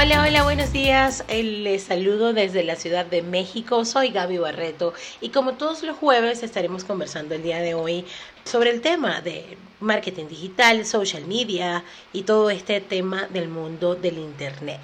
[0.00, 1.24] Hola, hola, buenos días.
[1.26, 3.84] Eh, les saludo desde la Ciudad de México.
[3.84, 8.04] Soy Gaby Barreto y como todos los jueves estaremos conversando el día de hoy
[8.44, 11.82] sobre el tema de marketing digital, social media
[12.12, 14.78] y todo este tema del mundo del Internet.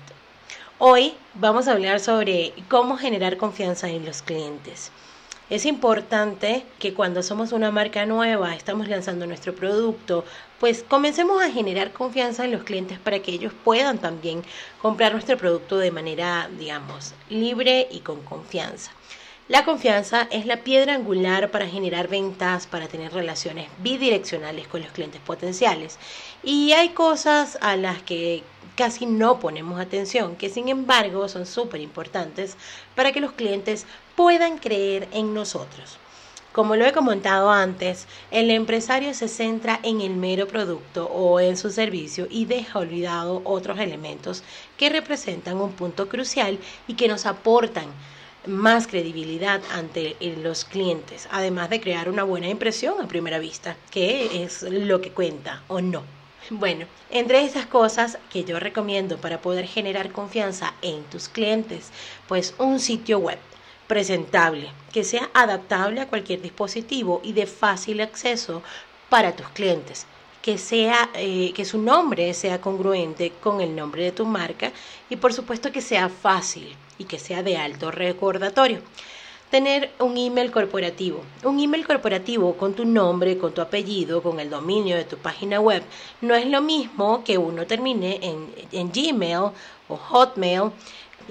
[0.80, 4.90] Hoy vamos a hablar sobre cómo generar confianza en los clientes.
[5.50, 10.24] Es importante que cuando somos una marca nueva, estamos lanzando nuestro producto,
[10.58, 14.42] pues comencemos a generar confianza en los clientes para que ellos puedan también
[14.80, 18.90] comprar nuestro producto de manera, digamos, libre y con confianza.
[19.46, 24.92] La confianza es la piedra angular para generar ventas, para tener relaciones bidireccionales con los
[24.92, 25.98] clientes potenciales.
[26.42, 28.42] Y hay cosas a las que
[28.76, 32.56] casi no ponemos atención, que sin embargo son súper importantes
[32.94, 35.98] para que los clientes puedan creer en nosotros.
[36.52, 41.56] Como lo he comentado antes, el empresario se centra en el mero producto o en
[41.56, 44.44] su servicio y deja olvidado otros elementos
[44.76, 47.86] que representan un punto crucial y que nos aportan
[48.46, 54.44] más credibilidad ante los clientes, además de crear una buena impresión a primera vista, que
[54.44, 56.04] es lo que cuenta o no.
[56.50, 61.90] Bueno, entre esas cosas que yo recomiendo para poder generar confianza en tus clientes,
[62.28, 63.38] pues un sitio web
[63.86, 68.62] presentable, que sea adaptable a cualquier dispositivo y de fácil acceso
[69.08, 70.06] para tus clientes
[70.42, 74.72] que sea eh, que su nombre sea congruente con el nombre de tu marca
[75.08, 78.82] y por supuesto que sea fácil y que sea de alto recordatorio.
[79.54, 81.22] Tener un email corporativo.
[81.44, 85.60] Un email corporativo con tu nombre, con tu apellido, con el dominio de tu página
[85.60, 85.84] web,
[86.22, 89.52] no es lo mismo que uno termine en, en Gmail
[89.86, 90.72] o Hotmail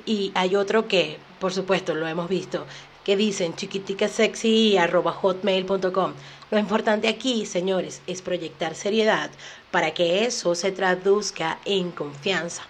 [0.05, 2.65] y hay otro que, por supuesto, lo hemos visto,
[3.03, 6.13] que dicen chiquiticasexy.hotmail.com.
[6.49, 9.31] Lo importante aquí, señores, es proyectar seriedad
[9.69, 12.63] para que eso se traduzca en confianza.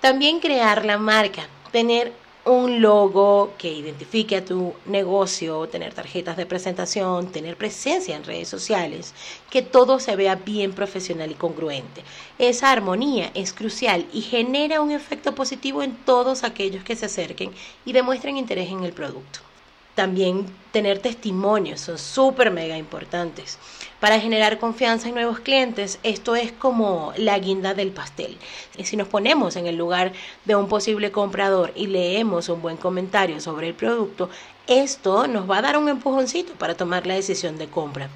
[0.00, 6.46] También crear la marca, tener un logo que identifique a tu negocio, tener tarjetas de
[6.46, 9.14] presentación, tener presencia en redes sociales,
[9.48, 12.02] que todo se vea bien profesional y congruente.
[12.38, 17.52] Esa armonía es crucial y genera un efecto positivo en todos aquellos que se acerquen
[17.84, 19.51] y demuestren interés en el producto.
[19.94, 23.58] También tener testimonios son súper mega importantes.
[24.00, 28.38] Para generar confianza en nuevos clientes, esto es como la guinda del pastel.
[28.82, 30.12] Si nos ponemos en el lugar
[30.46, 34.30] de un posible comprador y leemos un buen comentario sobre el producto,
[34.66, 38.08] esto nos va a dar un empujoncito para tomar la decisión de compra.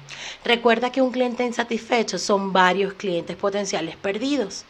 [0.43, 4.65] Recuerda que un cliente insatisfecho son varios clientes potenciales perdidos.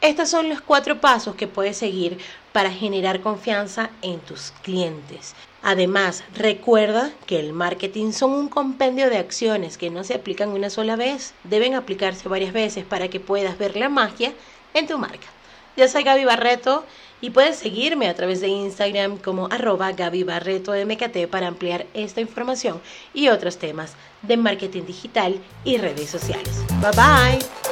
[0.00, 2.18] Estos son los cuatro pasos que puedes seguir
[2.52, 5.34] para generar confianza en tus clientes.
[5.66, 10.68] Además, recuerda que el marketing son un compendio de acciones que no se aplican una
[10.68, 14.34] sola vez, deben aplicarse varias veces para que puedas ver la magia
[14.74, 15.26] en tu marca.
[15.74, 16.84] Yo soy Gaby Barreto
[17.22, 22.20] y puedes seguirme a través de Instagram como arroba Gaby Barreto MKT para ampliar esta
[22.20, 22.82] información
[23.14, 26.62] y otros temas de marketing digital y redes sociales.
[26.82, 27.63] Bye bye.